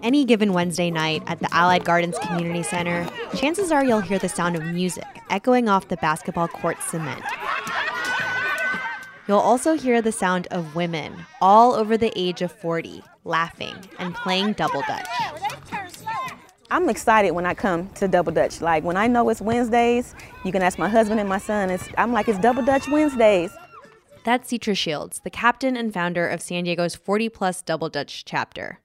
Any 0.07 0.25
given 0.25 0.53
Wednesday 0.53 0.89
night 0.89 1.25
at 1.27 1.41
the 1.41 1.53
Allied 1.53 1.85
Gardens 1.85 2.17
Community 2.21 2.63
Center, 2.63 3.05
chances 3.35 3.73
are 3.73 3.85
you'll 3.85 3.99
hear 3.99 4.21
the 4.21 4.29
sound 4.29 4.55
of 4.55 4.63
music 4.63 5.05
echoing 5.31 5.69
off 5.69 5.89
the 5.89 5.97
basketball 5.97 6.47
court 6.47 6.81
cement. 6.81 7.25
You'll 9.27 9.41
also 9.41 9.73
hear 9.77 10.01
the 10.01 10.13
sound 10.13 10.47
of 10.53 10.77
women, 10.77 11.13
all 11.41 11.75
over 11.75 11.99
the 11.99 12.13
age 12.15 12.41
of 12.41 12.53
40, 12.53 13.03
laughing 13.25 13.75
and 13.99 14.15
playing 14.15 14.53
double 14.53 14.83
dutch. 14.83 15.09
I'm 16.71 16.89
excited 16.89 17.33
when 17.33 17.45
I 17.45 17.55
come 17.55 17.89
to 17.95 18.07
Double 18.07 18.31
Dutch. 18.31 18.61
Like 18.61 18.85
when 18.85 18.97
I 18.97 19.09
know 19.09 19.29
it's 19.29 19.41
Wednesdays, 19.41 20.15
you 20.45 20.53
can 20.53 20.63
ask 20.63 20.79
my 20.79 20.89
husband 20.89 21.19
and 21.19 21.29
my 21.29 21.39
son. 21.39 21.69
It's, 21.69 21.89
I'm 21.99 22.13
like, 22.13 22.29
it's 22.29 22.39
Double 22.39 22.65
Dutch 22.65 22.89
Wednesdays. 22.89 23.51
That's 24.25 24.53
Citra 24.53 24.77
Shields, 24.77 25.21
the 25.25 25.31
captain 25.31 25.77
and 25.77 25.93
founder 25.93 26.29
of 26.29 26.41
San 26.41 26.63
Diego's 26.63 26.95
40 26.95 27.29
plus 27.29 27.61
Double 27.61 27.89
Dutch 27.89 28.25
chapter. 28.25 28.79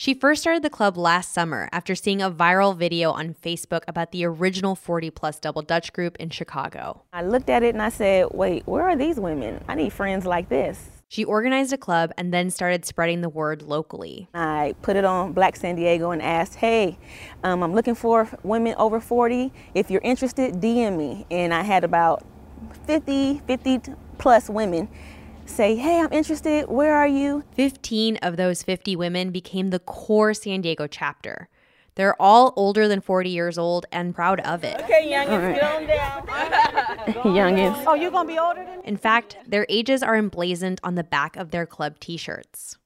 She 0.00 0.14
first 0.14 0.40
started 0.40 0.62
the 0.62 0.70
club 0.70 0.96
last 0.96 1.30
summer 1.30 1.68
after 1.72 1.94
seeing 1.94 2.22
a 2.22 2.30
viral 2.30 2.74
video 2.74 3.10
on 3.10 3.34
Facebook 3.34 3.82
about 3.86 4.12
the 4.12 4.24
original 4.24 4.74
40 4.74 5.10
plus 5.10 5.38
Double 5.38 5.60
Dutch 5.60 5.92
group 5.92 6.16
in 6.16 6.30
Chicago. 6.30 7.02
I 7.12 7.22
looked 7.22 7.50
at 7.50 7.62
it 7.62 7.74
and 7.74 7.82
I 7.82 7.90
said, 7.90 8.28
wait, 8.30 8.66
where 8.66 8.82
are 8.82 8.96
these 8.96 9.20
women? 9.20 9.62
I 9.68 9.74
need 9.74 9.92
friends 9.92 10.24
like 10.24 10.48
this. 10.48 11.02
She 11.08 11.22
organized 11.22 11.74
a 11.74 11.76
club 11.76 12.12
and 12.16 12.32
then 12.32 12.48
started 12.48 12.86
spreading 12.86 13.20
the 13.20 13.28
word 13.28 13.60
locally. 13.60 14.30
I 14.32 14.74
put 14.80 14.96
it 14.96 15.04
on 15.04 15.34
Black 15.34 15.54
San 15.54 15.76
Diego 15.76 16.12
and 16.12 16.22
asked, 16.22 16.54
hey, 16.54 16.96
um, 17.44 17.62
I'm 17.62 17.74
looking 17.74 17.94
for 17.94 18.26
women 18.42 18.74
over 18.78 19.00
40. 19.00 19.52
If 19.74 19.90
you're 19.90 20.00
interested, 20.00 20.54
DM 20.62 20.96
me. 20.96 21.26
And 21.30 21.52
I 21.52 21.60
had 21.60 21.84
about 21.84 22.24
50, 22.86 23.42
50 23.46 23.80
plus 24.16 24.48
women 24.48 24.88
say, 25.50 25.76
Hey, 25.76 26.00
I'm 26.00 26.12
interested. 26.12 26.68
Where 26.68 26.94
are 26.94 27.06
you? 27.06 27.44
15 27.52 28.16
of 28.18 28.36
those 28.36 28.62
50 28.62 28.96
women 28.96 29.30
became 29.30 29.70
the 29.70 29.78
core 29.78 30.32
San 30.32 30.60
Diego 30.60 30.86
chapter. 30.86 31.48
They're 31.96 32.20
all 32.22 32.54
older 32.56 32.88
than 32.88 33.00
40 33.00 33.28
years 33.28 33.58
old 33.58 33.84
and 33.92 34.14
proud 34.14 34.40
of 34.40 34.64
it. 34.64 34.80
Okay, 34.84 35.10
youngins, 35.12 35.42
right. 35.42 35.60
get 35.60 35.62
on 35.64 35.86
down. 35.86 37.24
youngins. 37.34 37.84
Oh, 37.86 37.94
you're 37.94 38.12
going 38.12 38.28
to 38.28 38.32
be 38.32 38.38
older 38.38 38.64
than 38.64 38.80
In 38.84 38.96
fact, 38.96 39.36
their 39.46 39.66
ages 39.68 40.02
are 40.02 40.16
emblazoned 40.16 40.80
on 40.82 40.94
the 40.94 41.04
back 41.04 41.36
of 41.36 41.50
their 41.50 41.66
club 41.66 41.98
t 41.98 42.16
shirts. 42.16 42.78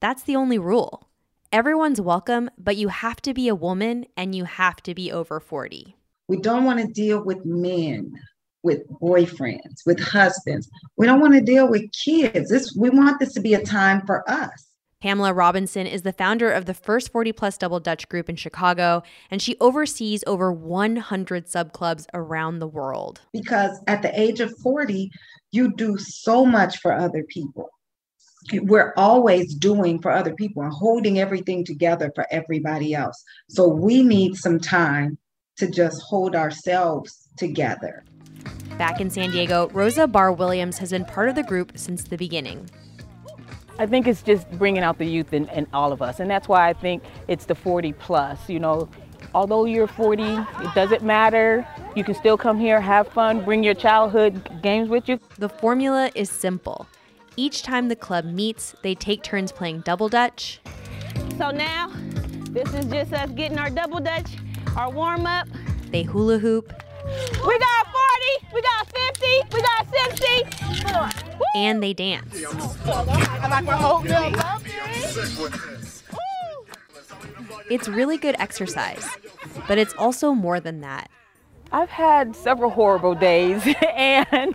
That's 0.00 0.22
the 0.22 0.36
only 0.36 0.58
rule. 0.58 1.08
Everyone's 1.52 2.00
welcome, 2.00 2.50
but 2.58 2.76
you 2.76 2.88
have 2.88 3.22
to 3.22 3.32
be 3.32 3.46
a 3.46 3.54
woman 3.54 4.06
and 4.16 4.34
you 4.34 4.44
have 4.44 4.82
to 4.82 4.94
be 4.94 5.12
over 5.12 5.38
40. 5.38 5.94
We 6.26 6.38
don't 6.38 6.64
want 6.64 6.80
to 6.80 6.86
deal 6.86 7.22
with 7.22 7.44
men 7.44 8.18
with 8.64 8.88
boyfriends, 9.00 9.86
with 9.86 10.00
husbands. 10.00 10.68
We 10.96 11.06
don't 11.06 11.20
want 11.20 11.34
to 11.34 11.40
deal 11.40 11.68
with 11.68 11.92
kids. 11.92 12.50
This 12.50 12.74
we 12.76 12.90
want 12.90 13.20
this 13.20 13.32
to 13.34 13.40
be 13.40 13.54
a 13.54 13.64
time 13.64 14.04
for 14.06 14.28
us. 14.28 14.66
Pamela 15.00 15.34
Robinson 15.34 15.86
is 15.86 16.00
the 16.00 16.14
founder 16.14 16.50
of 16.50 16.64
the 16.64 16.72
first 16.72 17.12
40 17.12 17.32
plus 17.32 17.58
double 17.58 17.78
Dutch 17.78 18.08
group 18.08 18.30
in 18.30 18.36
Chicago, 18.36 19.02
and 19.30 19.42
she 19.42 19.54
oversees 19.60 20.24
over 20.26 20.50
100 20.50 21.46
subclubs 21.46 22.06
around 22.14 22.58
the 22.58 22.66
world. 22.66 23.20
Because 23.30 23.78
at 23.86 24.00
the 24.00 24.18
age 24.18 24.40
of 24.40 24.56
40, 24.62 25.10
you 25.52 25.74
do 25.76 25.98
so 25.98 26.46
much 26.46 26.78
for 26.78 26.94
other 26.94 27.22
people. 27.24 27.68
We're 28.54 28.94
always 28.96 29.54
doing 29.54 30.00
for 30.00 30.10
other 30.10 30.34
people 30.34 30.62
and 30.62 30.72
holding 30.72 31.18
everything 31.18 31.66
together 31.66 32.10
for 32.14 32.26
everybody 32.30 32.94
else. 32.94 33.22
So 33.50 33.68
we 33.68 34.02
need 34.02 34.36
some 34.36 34.58
time 34.58 35.18
to 35.56 35.70
just 35.70 36.02
hold 36.02 36.34
ourselves 36.34 37.28
together. 37.36 38.04
Back 38.78 39.00
in 39.00 39.08
San 39.08 39.30
Diego, 39.30 39.68
Rosa 39.68 40.06
Barr 40.06 40.32
Williams 40.32 40.78
has 40.78 40.90
been 40.90 41.04
part 41.04 41.28
of 41.28 41.34
the 41.34 41.42
group 41.42 41.72
since 41.76 42.04
the 42.04 42.16
beginning. 42.16 42.68
I 43.78 43.86
think 43.86 44.06
it's 44.06 44.22
just 44.22 44.50
bringing 44.52 44.82
out 44.82 44.98
the 44.98 45.04
youth 45.04 45.32
in, 45.32 45.48
in, 45.48 45.66
all 45.72 45.92
of 45.92 46.00
us. 46.00 46.20
And 46.20 46.30
that's 46.30 46.48
why 46.48 46.68
I 46.68 46.72
think 46.72 47.02
it's 47.28 47.46
the 47.46 47.54
40 47.54 47.92
plus. 47.94 48.48
You 48.48 48.60
know, 48.60 48.88
although 49.34 49.64
you're 49.64 49.86
40, 49.86 50.22
it 50.22 50.74
doesn't 50.74 51.02
matter. 51.02 51.66
You 51.96 52.04
can 52.04 52.14
still 52.14 52.36
come 52.36 52.58
here, 52.58 52.80
have 52.80 53.08
fun, 53.08 53.44
bring 53.44 53.64
your 53.64 53.74
childhood 53.74 54.62
games 54.62 54.88
with 54.88 55.08
you. 55.08 55.18
The 55.38 55.48
formula 55.48 56.10
is 56.14 56.30
simple. 56.30 56.86
Each 57.36 57.62
time 57.62 57.88
the 57.88 57.96
club 57.96 58.24
meets, 58.24 58.76
they 58.82 58.94
take 58.94 59.24
turns 59.24 59.50
playing 59.50 59.80
double 59.80 60.08
dutch. 60.08 60.60
So 61.36 61.50
now, 61.50 61.92
this 62.50 62.72
is 62.74 62.86
just 62.86 63.12
us 63.12 63.30
getting 63.30 63.58
our 63.58 63.70
double 63.70 63.98
dutch, 63.98 64.36
our 64.76 64.90
warm 64.90 65.26
up. 65.26 65.48
They 65.90 66.02
hula 66.02 66.38
hoop. 66.38 66.72
We 67.46 67.58
got 67.58 67.86
40, 67.86 68.54
we 68.54 68.62
got 68.62 68.86
50, 68.86 69.26
we 69.52 69.60
got 69.62 69.86
60. 69.92 70.44
And 71.56 71.82
they 71.82 71.92
dance. 71.92 72.34
It's 77.70 77.88
really 77.88 78.16
good 78.18 78.36
exercise, 78.38 79.06
but 79.68 79.78
it's 79.78 79.94
also 79.94 80.32
more 80.32 80.60
than 80.60 80.80
that. 80.80 81.10
I've 81.72 81.90
had 81.90 82.36
several 82.36 82.70
horrible 82.70 83.14
days, 83.14 83.66
and 83.96 84.54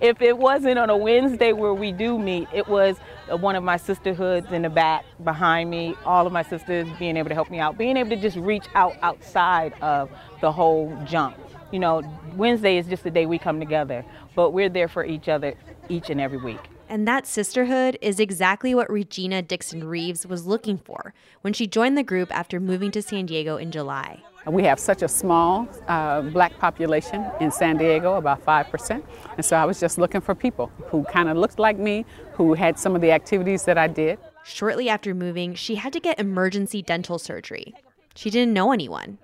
if 0.00 0.20
it 0.22 0.36
wasn't 0.36 0.78
on 0.78 0.90
a 0.90 0.96
Wednesday 0.96 1.52
where 1.52 1.74
we 1.74 1.92
do 1.92 2.18
meet, 2.18 2.48
it 2.52 2.68
was 2.68 2.96
one 3.28 3.56
of 3.56 3.62
my 3.62 3.76
sisterhoods 3.76 4.50
in 4.52 4.62
the 4.62 4.70
back 4.70 5.04
behind 5.24 5.70
me, 5.70 5.94
all 6.04 6.26
of 6.26 6.32
my 6.32 6.42
sisters 6.42 6.88
being 6.98 7.16
able 7.16 7.28
to 7.28 7.34
help 7.34 7.50
me 7.50 7.58
out, 7.58 7.76
being 7.76 7.96
able 7.96 8.10
to 8.10 8.16
just 8.16 8.36
reach 8.36 8.66
out 8.74 8.96
outside 9.02 9.72
of 9.80 10.10
the 10.40 10.50
whole 10.50 10.96
jump 11.04 11.36
you 11.70 11.78
know, 11.78 12.02
Wednesday 12.34 12.78
is 12.78 12.86
just 12.86 13.04
the 13.04 13.10
day 13.10 13.26
we 13.26 13.38
come 13.38 13.60
together, 13.60 14.04
but 14.34 14.50
we're 14.50 14.68
there 14.68 14.88
for 14.88 15.04
each 15.04 15.28
other 15.28 15.54
each 15.88 16.10
and 16.10 16.20
every 16.20 16.38
week. 16.38 16.60
And 16.90 17.06
that 17.06 17.26
sisterhood 17.26 17.98
is 18.00 18.18
exactly 18.18 18.74
what 18.74 18.90
Regina 18.90 19.42
Dixon 19.42 19.84
Reeves 19.84 20.26
was 20.26 20.46
looking 20.46 20.78
for 20.78 21.12
when 21.42 21.52
she 21.52 21.66
joined 21.66 21.98
the 21.98 22.02
group 22.02 22.34
after 22.34 22.58
moving 22.58 22.90
to 22.92 23.02
San 23.02 23.26
Diego 23.26 23.58
in 23.58 23.70
July. 23.70 24.22
We 24.46 24.62
have 24.62 24.80
such 24.80 25.02
a 25.02 25.08
small 25.08 25.68
uh, 25.88 26.22
black 26.22 26.58
population 26.58 27.26
in 27.40 27.50
San 27.50 27.76
Diego, 27.76 28.14
about 28.14 28.42
5%. 28.42 29.02
And 29.36 29.44
so 29.44 29.56
I 29.56 29.66
was 29.66 29.78
just 29.78 29.98
looking 29.98 30.22
for 30.22 30.34
people 30.34 30.70
who 30.86 31.04
kind 31.04 31.28
of 31.28 31.36
looked 31.36 31.58
like 31.58 31.78
me, 31.78 32.06
who 32.32 32.54
had 32.54 32.78
some 32.78 32.94
of 32.94 33.02
the 33.02 33.12
activities 33.12 33.64
that 33.64 33.76
I 33.76 33.88
did. 33.88 34.18
Shortly 34.44 34.88
after 34.88 35.14
moving, 35.14 35.54
she 35.54 35.74
had 35.74 35.92
to 35.92 36.00
get 36.00 36.18
emergency 36.18 36.80
dental 36.80 37.18
surgery. 37.18 37.74
She 38.14 38.30
didn't 38.30 38.54
know 38.54 38.72
anyone. 38.72 39.18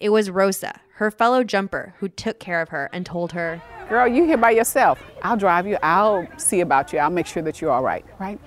It 0.00 0.08
was 0.08 0.28
Rosa, 0.30 0.80
her 0.94 1.12
fellow 1.12 1.44
jumper, 1.44 1.94
who 1.98 2.08
took 2.08 2.40
care 2.40 2.60
of 2.60 2.70
her 2.70 2.90
and 2.92 3.06
told 3.06 3.30
her, 3.32 3.62
Girl, 3.88 4.08
you 4.08 4.24
here 4.24 4.38
by 4.38 4.50
yourself. 4.50 5.02
I'll 5.22 5.36
drive 5.36 5.66
you. 5.66 5.76
I'll 5.82 6.26
see 6.38 6.60
about 6.60 6.92
you. 6.92 6.98
I'll 6.98 7.10
make 7.10 7.26
sure 7.26 7.42
that 7.42 7.60
you're 7.60 7.70
all 7.70 7.82
right, 7.82 8.04
right? 8.18 8.40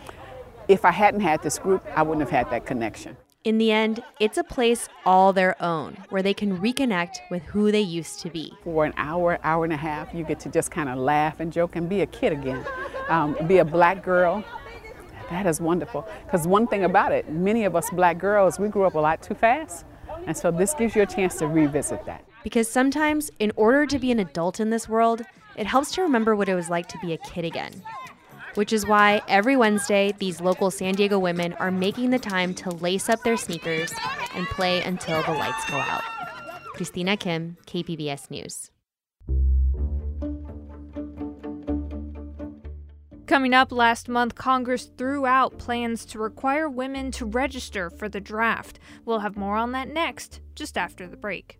If 0.67 0.83
I 0.83 0.91
hadn't 0.91 1.19
had 1.19 1.43
this 1.43 1.59
group, 1.59 1.85
I 1.95 2.01
wouldn't 2.01 2.27
have 2.27 2.31
had 2.31 2.51
that 2.51 2.65
connection. 2.65 3.15
In 3.43 3.59
the 3.59 3.71
end, 3.71 4.03
it's 4.19 4.37
a 4.37 4.43
place 4.43 4.89
all 5.05 5.31
their 5.33 5.55
own 5.61 5.95
where 6.09 6.23
they 6.23 6.33
can 6.33 6.57
reconnect 6.57 7.19
with 7.29 7.43
who 7.43 7.71
they 7.71 7.81
used 7.81 8.19
to 8.21 8.29
be. 8.29 8.51
For 8.63 8.83
an 8.83 8.93
hour, 8.97 9.39
hour 9.43 9.63
and 9.63 9.71
a 9.71 9.77
half, 9.77 10.13
you 10.13 10.23
get 10.23 10.39
to 10.41 10.49
just 10.49 10.71
kind 10.71 10.89
of 10.89 10.97
laugh 10.97 11.39
and 11.39 11.53
joke 11.53 11.75
and 11.75 11.87
be 11.87 12.01
a 12.01 12.07
kid 12.07 12.33
again. 12.33 12.65
Um, 13.07 13.37
be 13.47 13.59
a 13.59 13.65
black 13.65 14.03
girl. 14.03 14.43
That 15.29 15.45
is 15.45 15.61
wonderful. 15.61 16.07
Because 16.25 16.47
one 16.47 16.67
thing 16.67 16.83
about 16.83 17.11
it, 17.11 17.29
many 17.29 17.63
of 17.63 17.75
us 17.75 17.89
black 17.91 18.17
girls, 18.17 18.59
we 18.59 18.69
grew 18.69 18.85
up 18.85 18.95
a 18.95 18.99
lot 18.99 19.21
too 19.21 19.35
fast. 19.35 19.85
And 20.25 20.35
so 20.35 20.51
this 20.51 20.73
gives 20.73 20.95
you 20.95 21.03
a 21.03 21.05
chance 21.05 21.35
to 21.35 21.47
revisit 21.47 22.05
that. 22.05 22.26
Because 22.43 22.69
sometimes, 22.69 23.29
in 23.39 23.51
order 23.55 23.85
to 23.85 23.99
be 23.99 24.11
an 24.11 24.19
adult 24.19 24.59
in 24.59 24.69
this 24.69 24.87
world, 24.87 25.21
it 25.55 25.67
helps 25.67 25.91
to 25.93 26.01
remember 26.01 26.35
what 26.35 26.49
it 26.49 26.55
was 26.55 26.69
like 26.69 26.87
to 26.89 26.99
be 27.01 27.13
a 27.13 27.17
kid 27.17 27.45
again. 27.45 27.83
which 28.57 28.73
is 28.73 28.87
why 28.87 29.21
every 29.27 29.55
Wednesday, 29.55 30.11
these 30.17 30.41
local 30.41 30.71
San 30.71 30.95
Diego 30.95 31.19
women 31.19 31.53
are 31.53 31.69
making 31.69 32.09
the 32.09 32.17
time 32.17 32.55
to 32.55 32.71
lace 32.71 33.07
up 33.07 33.21
their 33.21 33.37
sneakers 33.37 33.93
and 34.33 34.47
play 34.47 34.81
until 34.81 35.21
the 35.21 35.31
lights 35.31 35.63
go 35.69 35.77
out. 35.77 36.01
Christina 36.73 37.15
Kim, 37.17 37.57
KPBS 37.67 38.31
News. 38.31 38.71
Coming 43.27 43.53
up 43.53 43.71
last 43.71 44.09
month, 44.09 44.33
Congress 44.33 44.89
threw 44.97 45.27
out 45.27 45.59
plans 45.59 46.03
to 46.05 46.17
require 46.17 46.67
women 46.67 47.11
to 47.11 47.25
register 47.25 47.91
for 47.91 48.09
the 48.09 48.21
draft. 48.21 48.79
We'll 49.05 49.19
have 49.19 49.37
more 49.37 49.57
on 49.57 49.71
that 49.73 49.89
next, 49.89 50.41
just 50.55 50.79
after 50.79 51.05
the 51.05 51.17
break. 51.17 51.59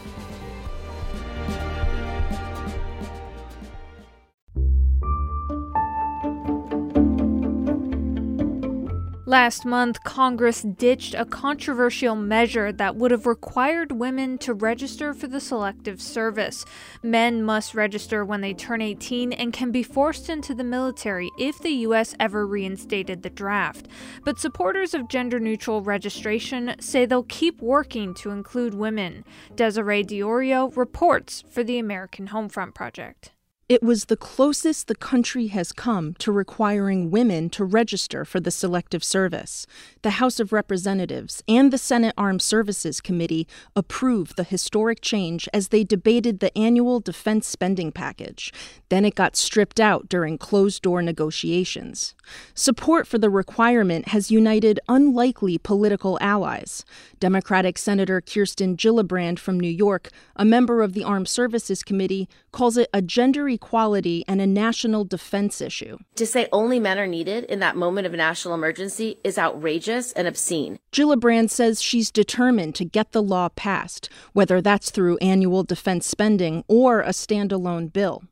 Last 9.31 9.63
month, 9.63 10.03
Congress 10.03 10.61
ditched 10.61 11.13
a 11.13 11.23
controversial 11.23 12.17
measure 12.17 12.73
that 12.73 12.97
would 12.97 13.11
have 13.11 13.25
required 13.25 13.93
women 13.93 14.37
to 14.39 14.53
register 14.53 15.13
for 15.13 15.27
the 15.27 15.39
Selective 15.39 16.01
Service. 16.01 16.65
Men 17.01 17.41
must 17.41 17.73
register 17.73 18.25
when 18.25 18.41
they 18.41 18.53
turn 18.53 18.81
18 18.81 19.31
and 19.31 19.53
can 19.53 19.71
be 19.71 19.83
forced 19.83 20.29
into 20.29 20.53
the 20.53 20.65
military 20.65 21.31
if 21.39 21.59
the 21.59 21.69
U.S. 21.87 22.13
ever 22.19 22.45
reinstated 22.45 23.23
the 23.23 23.29
draft. 23.29 23.87
But 24.25 24.37
supporters 24.37 24.93
of 24.93 25.07
gender 25.07 25.39
neutral 25.39 25.81
registration 25.81 26.75
say 26.81 27.05
they'll 27.05 27.23
keep 27.23 27.61
working 27.61 28.13
to 28.15 28.31
include 28.31 28.73
women. 28.73 29.23
Desiree 29.55 30.03
D'Iorio 30.03 30.75
reports 30.75 31.41
for 31.49 31.63
the 31.63 31.79
American 31.79 32.27
Homefront 32.27 32.73
Project. 32.73 33.31
It 33.71 33.81
was 33.81 34.03
the 34.03 34.17
closest 34.17 34.89
the 34.89 34.95
country 34.95 35.47
has 35.47 35.71
come 35.71 36.13
to 36.15 36.29
requiring 36.29 37.09
women 37.09 37.49
to 37.51 37.63
register 37.63 38.25
for 38.25 38.41
the 38.41 38.51
Selective 38.51 39.01
Service. 39.01 39.65
The 40.01 40.19
House 40.19 40.41
of 40.41 40.51
Representatives 40.51 41.41
and 41.47 41.71
the 41.71 41.77
Senate 41.77 42.13
Armed 42.17 42.41
Services 42.41 42.99
Committee 42.99 43.47
approved 43.73 44.35
the 44.35 44.43
historic 44.43 44.99
change 44.99 45.47
as 45.53 45.69
they 45.69 45.85
debated 45.85 46.41
the 46.41 46.57
annual 46.57 46.99
defense 46.99 47.47
spending 47.47 47.93
package. 47.93 48.51
Then 48.89 49.05
it 49.05 49.15
got 49.15 49.37
stripped 49.37 49.79
out 49.79 50.09
during 50.09 50.37
closed 50.37 50.81
door 50.81 51.01
negotiations. 51.01 52.13
Support 52.53 53.07
for 53.07 53.19
the 53.19 53.29
requirement 53.29 54.09
has 54.09 54.29
united 54.29 54.81
unlikely 54.89 55.57
political 55.57 56.17
allies. 56.19 56.83
Democratic 57.21 57.77
Senator 57.77 58.19
Kirsten 58.19 58.75
Gillibrand 58.75 59.39
from 59.39 59.57
New 59.57 59.69
York, 59.69 60.09
a 60.35 60.43
member 60.43 60.81
of 60.81 60.91
the 60.91 61.05
Armed 61.05 61.29
Services 61.29 61.83
Committee, 61.83 62.27
calls 62.51 62.75
it 62.75 62.89
a 62.93 63.01
gender 63.01 63.47
equality 63.61 64.23
and 64.27 64.41
a 64.41 64.47
national 64.47 65.05
defense 65.05 65.61
issue. 65.61 65.97
To 66.15 66.25
say 66.25 66.47
only 66.51 66.79
men 66.79 66.97
are 66.97 67.07
needed 67.07 67.43
in 67.45 67.59
that 67.59 67.75
moment 67.75 68.07
of 68.07 68.13
national 68.13 68.55
emergency 68.55 69.19
is 69.23 69.37
outrageous 69.37 70.11
and 70.13 70.27
obscene. 70.27 70.79
Gillibrand 70.91 71.51
says 71.51 71.81
she's 71.81 72.11
determined 72.11 72.75
to 72.75 72.85
get 72.85 73.11
the 73.11 73.21
law 73.21 73.49
passed, 73.49 74.09
whether 74.33 74.61
that's 74.61 74.89
through 74.89 75.17
annual 75.17 75.63
defense 75.63 76.07
spending 76.07 76.63
or 76.67 77.01
a 77.01 77.09
standalone 77.09 77.93
bill. 77.93 78.23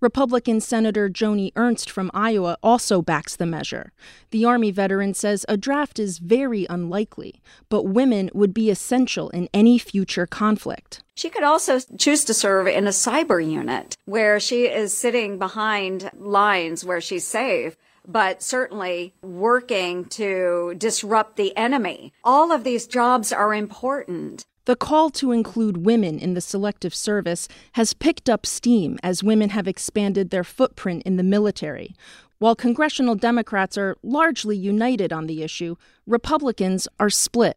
Republican 0.00 0.60
Senator 0.60 1.08
Joni 1.08 1.52
Ernst 1.56 1.90
from 1.90 2.10
Iowa 2.12 2.58
also 2.62 3.00
backs 3.00 3.34
the 3.34 3.46
measure. 3.46 3.92
The 4.30 4.44
Army 4.44 4.70
veteran 4.70 5.14
says 5.14 5.46
a 5.48 5.56
draft 5.56 5.98
is 5.98 6.18
very 6.18 6.66
unlikely, 6.68 7.40
but 7.70 7.84
women 7.84 8.30
would 8.34 8.52
be 8.52 8.70
essential 8.70 9.30
in 9.30 9.48
any 9.54 9.78
future 9.78 10.26
conflict. 10.26 11.02
She 11.14 11.30
could 11.30 11.42
also 11.42 11.80
choose 11.96 12.24
to 12.26 12.34
serve 12.34 12.66
in 12.66 12.86
a 12.86 12.90
cyber 12.90 13.40
unit 13.40 13.96
where 14.04 14.38
she 14.38 14.66
is 14.66 14.94
sitting 14.94 15.38
behind 15.38 16.10
lines 16.14 16.84
where 16.84 17.00
she's 17.00 17.26
safe 17.26 17.76
but 18.06 18.42
certainly 18.42 19.14
working 19.22 20.04
to 20.04 20.74
disrupt 20.78 21.36
the 21.36 21.56
enemy. 21.56 22.12
All 22.22 22.52
of 22.52 22.64
these 22.64 22.86
jobs 22.86 23.32
are 23.32 23.52
important. 23.52 24.46
The 24.66 24.76
call 24.76 25.10
to 25.10 25.30
include 25.30 25.86
women 25.86 26.18
in 26.18 26.34
the 26.34 26.40
Selective 26.40 26.92
Service 26.92 27.46
has 27.72 27.94
picked 27.94 28.28
up 28.28 28.44
steam 28.44 28.98
as 29.00 29.22
women 29.22 29.50
have 29.50 29.68
expanded 29.68 30.30
their 30.30 30.42
footprint 30.42 31.04
in 31.04 31.16
the 31.16 31.22
military. 31.22 31.94
While 32.38 32.56
congressional 32.56 33.14
Democrats 33.14 33.78
are 33.78 33.96
largely 34.02 34.56
united 34.56 35.12
on 35.12 35.28
the 35.28 35.44
issue, 35.44 35.76
Republicans 36.04 36.88
are 36.98 37.10
split. 37.10 37.56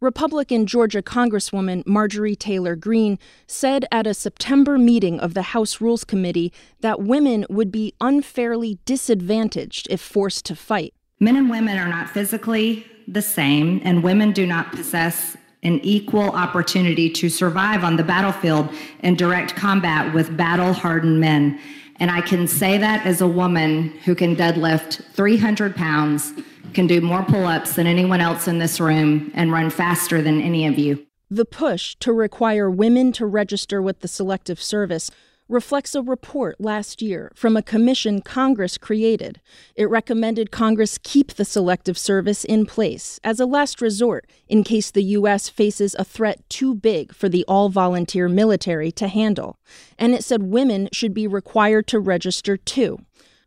Republican 0.00 0.66
Georgia 0.66 1.00
Congresswoman 1.00 1.86
Marjorie 1.86 2.34
Taylor 2.34 2.74
Greene 2.74 3.20
said 3.46 3.84
at 3.92 4.08
a 4.08 4.12
September 4.12 4.78
meeting 4.78 5.20
of 5.20 5.34
the 5.34 5.42
House 5.42 5.80
Rules 5.80 6.02
Committee 6.02 6.52
that 6.80 7.00
women 7.00 7.46
would 7.48 7.70
be 7.70 7.94
unfairly 8.00 8.80
disadvantaged 8.84 9.86
if 9.90 10.00
forced 10.00 10.44
to 10.46 10.56
fight. 10.56 10.92
Men 11.20 11.36
and 11.36 11.48
women 11.48 11.78
are 11.78 11.88
not 11.88 12.10
physically 12.10 12.84
the 13.06 13.22
same, 13.22 13.80
and 13.84 14.02
women 14.02 14.32
do 14.32 14.44
not 14.44 14.72
possess 14.72 15.36
an 15.62 15.80
equal 15.82 16.30
opportunity 16.30 17.10
to 17.10 17.28
survive 17.28 17.84
on 17.84 17.96
the 17.96 18.04
battlefield 18.04 18.68
in 19.00 19.16
direct 19.16 19.56
combat 19.56 20.14
with 20.14 20.36
battle 20.36 20.72
hardened 20.72 21.20
men. 21.20 21.58
And 21.96 22.10
I 22.10 22.20
can 22.20 22.46
say 22.46 22.78
that 22.78 23.04
as 23.04 23.20
a 23.20 23.26
woman 23.26 23.88
who 24.04 24.14
can 24.14 24.36
deadlift 24.36 25.02
300 25.14 25.74
pounds, 25.74 26.32
can 26.74 26.86
do 26.86 27.00
more 27.00 27.24
pull 27.24 27.46
ups 27.46 27.74
than 27.74 27.86
anyone 27.86 28.20
else 28.20 28.46
in 28.46 28.58
this 28.58 28.78
room, 28.78 29.32
and 29.34 29.50
run 29.50 29.70
faster 29.70 30.22
than 30.22 30.40
any 30.40 30.66
of 30.66 30.78
you. 30.78 31.04
The 31.30 31.44
push 31.44 31.94
to 31.96 32.12
require 32.12 32.70
women 32.70 33.12
to 33.12 33.26
register 33.26 33.82
with 33.82 34.00
the 34.00 34.08
Selective 34.08 34.62
Service 34.62 35.10
reflects 35.48 35.94
a 35.94 36.02
report 36.02 36.60
last 36.60 37.00
year 37.00 37.32
from 37.34 37.56
a 37.56 37.62
commission 37.62 38.20
Congress 38.20 38.76
created. 38.76 39.40
It 39.74 39.88
recommended 39.88 40.50
Congress 40.50 40.98
keep 41.02 41.34
the 41.34 41.44
Selective 41.44 41.96
Service 41.96 42.44
in 42.44 42.66
place 42.66 43.18
as 43.24 43.40
a 43.40 43.46
last 43.46 43.80
resort 43.80 44.30
in 44.46 44.62
case 44.62 44.90
the 44.90 45.02
U.S. 45.04 45.48
faces 45.48 45.96
a 45.98 46.04
threat 46.04 46.48
too 46.50 46.74
big 46.74 47.14
for 47.14 47.28
the 47.28 47.44
all 47.48 47.70
volunteer 47.70 48.28
military 48.28 48.92
to 48.92 49.08
handle. 49.08 49.58
And 49.98 50.14
it 50.14 50.22
said 50.22 50.42
women 50.44 50.88
should 50.92 51.14
be 51.14 51.26
required 51.26 51.86
to 51.88 51.98
register 51.98 52.56
too. 52.56 52.98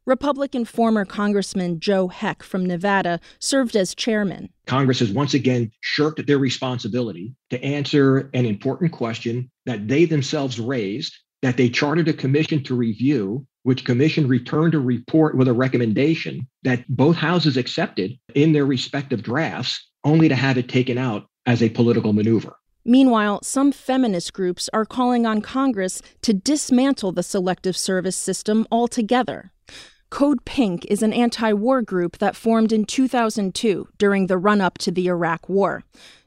Republican 0.05 0.65
former 0.65 1.05
Congressman 1.05 1.79
Joe 1.79 2.07
Heck 2.07 2.41
from 2.41 2.65
Nevada 2.65 3.19
served 3.37 3.75
as 3.75 3.93
chairman. 3.93 4.49
Congress 4.65 4.99
has 4.99 5.11
once 5.11 5.35
again 5.35 5.71
shirked 5.81 6.25
their 6.25 6.39
responsibility 6.39 7.35
to 7.51 7.63
answer 7.63 8.29
an 8.33 8.47
important 8.47 8.91
question 8.91 9.51
that 9.67 9.87
they 9.87 10.05
themselves 10.05 10.59
raised 10.59 11.15
that 11.41 11.57
they 11.57 11.69
chartered 11.69 12.07
a 12.07 12.13
commission 12.13 12.63
to 12.63 12.75
review, 12.75 13.45
which 13.63 13.85
commission 13.85 14.27
returned 14.27 14.73
a 14.73 14.79
report 14.79 15.35
with 15.37 15.47
a 15.47 15.53
recommendation 15.53 16.47
that 16.63 16.83
both 16.87 17.15
houses 17.15 17.57
accepted 17.57 18.11
in 18.35 18.53
their 18.53 18.65
respective 18.65 19.23
drafts, 19.23 19.89
only 20.03 20.29
to 20.29 20.35
have 20.35 20.57
it 20.57 20.67
taken 20.67 20.97
out 20.97 21.27
as 21.45 21.61
a 21.61 21.69
political 21.69 22.13
maneuver. 22.13 22.55
Meanwhile, 22.83 23.41
some 23.43 23.71
feminist 23.71 24.33
groups 24.33 24.69
are 24.73 24.85
calling 24.85 25.25
on 25.25 25.41
Congress 25.41 26.01
to 26.23 26.33
dismantle 26.33 27.11
the 27.11 27.21
Selective 27.23 27.77
Service 27.77 28.15
system 28.15 28.65
altogether. 28.71 29.51
Code 30.11 30.43
Pink 30.43 30.85
is 30.89 31.01
an 31.01 31.13
anti 31.13 31.53
war 31.53 31.81
group 31.81 32.17
that 32.17 32.35
formed 32.35 32.73
in 32.73 32.83
2002 32.83 33.87
during 33.97 34.27
the 34.27 34.37
run 34.37 34.59
up 34.59 34.77
to 34.79 34.91
the 34.91 35.07
Iraq 35.07 35.47
War. 35.47 35.83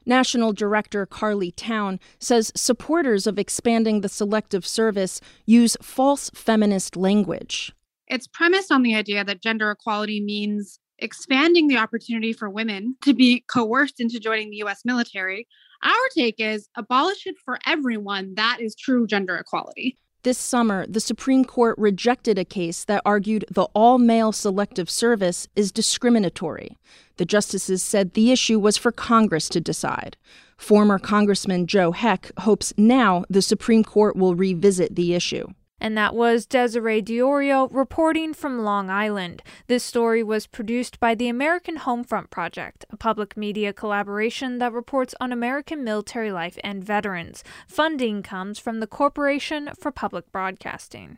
National 0.07 0.53
Director 0.53 1.05
Carly 1.05 1.51
Towne 1.51 1.99
says 2.19 2.51
supporters 2.55 3.27
of 3.27 3.37
expanding 3.37 4.01
the 4.01 4.09
Selective 4.09 4.65
Service 4.65 5.21
use 5.45 5.77
false 5.83 6.31
feminist 6.33 6.95
language. 6.97 7.73
It's 8.07 8.27
premised 8.27 8.71
on 8.71 8.81
the 8.81 8.95
idea 8.95 9.23
that 9.23 9.43
gender 9.43 9.69
equality 9.69 10.19
means 10.19 10.79
expanding 10.97 11.67
the 11.67 11.77
opportunity 11.77 12.33
for 12.33 12.49
women 12.49 12.95
to 13.03 13.13
be 13.13 13.43
coerced 13.47 13.99
into 13.99 14.19
joining 14.19 14.49
the 14.49 14.63
US 14.63 14.81
military. 14.83 15.47
Our 15.83 16.09
take 16.17 16.39
is 16.39 16.69
abolish 16.75 17.27
it 17.27 17.35
for 17.45 17.59
everyone. 17.67 18.33
That 18.33 18.57
is 18.61 18.75
true 18.75 19.05
gender 19.05 19.35
equality. 19.35 19.99
This 20.25 20.39
summer, 20.39 20.87
the 20.87 20.99
Supreme 20.99 21.45
Court 21.45 21.77
rejected 21.77 22.39
a 22.39 22.43
case 22.43 22.83
that 22.85 23.03
argued 23.05 23.45
the 23.47 23.67
all 23.75 23.99
male 23.99 24.31
selective 24.31 24.89
service 24.89 25.47
is 25.55 25.71
discriminatory. 25.71 26.75
The 27.17 27.25
justices 27.25 27.83
said 27.83 28.15
the 28.15 28.31
issue 28.31 28.57
was 28.57 28.75
for 28.75 28.91
Congress 28.91 29.47
to 29.49 29.61
decide. 29.61 30.17
Former 30.57 30.97
Congressman 30.97 31.67
Joe 31.67 31.91
Heck 31.91 32.31
hopes 32.39 32.73
now 32.75 33.23
the 33.29 33.43
Supreme 33.43 33.83
Court 33.83 34.15
will 34.15 34.33
revisit 34.33 34.95
the 34.95 35.13
issue. 35.13 35.45
And 35.79 35.97
that 35.97 36.15
was 36.15 36.45
Desiree 36.45 37.01
D'Iorio 37.01 37.67
reporting 37.71 38.33
from 38.33 38.63
Long 38.63 38.89
Island. 38.89 39.43
This 39.67 39.83
story 39.83 40.23
was 40.23 40.47
produced 40.47 40.99
by 40.99 41.15
the 41.15 41.27
American 41.27 41.77
Homefront 41.79 42.29
Project, 42.29 42.85
a 42.89 42.97
public 42.97 43.35
media 43.35 43.73
collaboration 43.73 44.57
that 44.59 44.73
reports 44.73 45.13
on 45.19 45.31
American 45.31 45.83
military 45.83 46.31
life 46.31 46.57
and 46.63 46.83
veterans. 46.83 47.43
Funding 47.67 48.23
comes 48.23 48.57
from 48.57 48.79
the 48.79 48.87
Corporation 48.87 49.69
for 49.79 49.91
Public 49.91 50.31
Broadcasting. 50.31 51.17